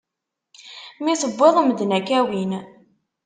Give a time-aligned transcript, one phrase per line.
[1.03, 2.51] Mi tewwiḍ, medden ad k-awin.